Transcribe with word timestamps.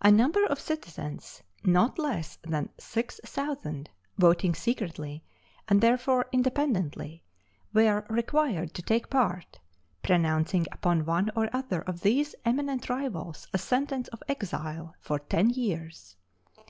A 0.00 0.10
number 0.10 0.46
of 0.46 0.58
citizens, 0.58 1.42
not 1.62 1.98
less 1.98 2.38
than 2.44 2.70
six 2.78 3.20
thousand, 3.26 3.90
voting 4.16 4.54
secretly, 4.54 5.22
and 5.68 5.82
therefore 5.82 6.28
independently, 6.32 7.22
were 7.74 8.06
required 8.08 8.72
to 8.72 8.80
take 8.80 9.10
part, 9.10 9.58
pronouncing 10.02 10.66
upon 10.72 11.04
one 11.04 11.30
or 11.36 11.50
other 11.54 11.82
of 11.82 12.00
these 12.00 12.34
eminent 12.46 12.88
rivals 12.88 13.46
a 13.52 13.58
sentence 13.58 14.08
of 14.08 14.22
exile 14.28 14.94
for 14.98 15.18
ten 15.18 15.50
years. 15.50 16.16